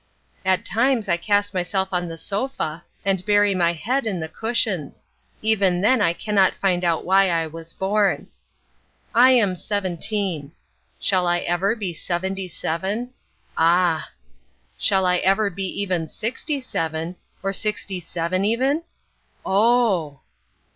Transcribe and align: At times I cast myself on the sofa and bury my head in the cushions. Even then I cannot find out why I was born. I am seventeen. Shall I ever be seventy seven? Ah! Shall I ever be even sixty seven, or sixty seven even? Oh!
At 0.43 0.65
times 0.65 1.07
I 1.07 1.15
cast 1.15 1.53
myself 1.53 1.89
on 1.91 2.07
the 2.07 2.17
sofa 2.17 2.83
and 3.05 3.23
bury 3.23 3.53
my 3.53 3.73
head 3.73 4.07
in 4.07 4.19
the 4.19 4.27
cushions. 4.27 5.03
Even 5.43 5.81
then 5.81 6.01
I 6.01 6.11
cannot 6.11 6.55
find 6.55 6.83
out 6.83 7.05
why 7.05 7.29
I 7.29 7.45
was 7.45 7.73
born. 7.75 8.25
I 9.13 9.29
am 9.29 9.55
seventeen. 9.55 10.53
Shall 10.99 11.27
I 11.27 11.37
ever 11.41 11.75
be 11.75 11.93
seventy 11.93 12.47
seven? 12.47 13.11
Ah! 13.55 14.09
Shall 14.75 15.05
I 15.05 15.17
ever 15.17 15.51
be 15.51 15.67
even 15.83 16.07
sixty 16.07 16.59
seven, 16.59 17.15
or 17.43 17.53
sixty 17.53 17.99
seven 17.99 18.43
even? 18.43 18.81
Oh! 19.45 20.21